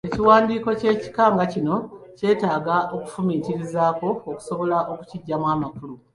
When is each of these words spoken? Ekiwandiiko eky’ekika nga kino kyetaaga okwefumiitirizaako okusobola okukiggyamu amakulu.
Ekiwandiiko 0.09 0.67
eky’ekika 0.75 1.23
nga 1.33 1.45
kino 1.53 1.75
kyetaaga 2.17 2.75
okwefumiitirizaako 2.95 4.09
okusobola 4.29 4.77
okukiggyamu 4.91 5.45
amakulu. 5.55 5.95